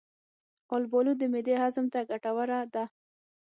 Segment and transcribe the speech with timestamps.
[0.75, 2.83] البالو د معدې هضم ته ګټوره ده.